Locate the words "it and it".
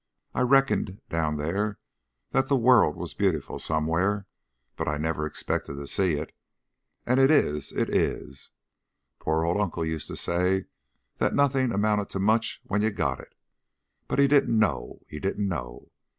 6.13-7.29